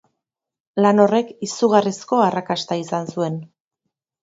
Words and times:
Lan 0.85 1.03
horrek 1.03 1.29
izugarrizko 1.49 2.23
arrakasta 2.31 2.81
izan 2.87 3.15
zuen. 3.15 3.39